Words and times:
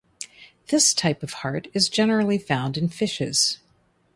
This 0.69 0.95
type 0.95 1.21
of 1.21 1.31
heart 1.45 1.67
is 1.75 1.87
generally 1.87 2.39
found 2.39 2.75
in 2.75 2.89
fishes. 2.89 3.59